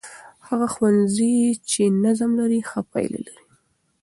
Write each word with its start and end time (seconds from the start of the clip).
هغه 0.47 0.67
ښوونځی 0.73 1.35
چې 1.69 1.81
نظم 2.05 2.31
لري، 2.39 2.59
ښه 2.69 2.81
پایله 2.91 3.19
لري. 3.27 3.45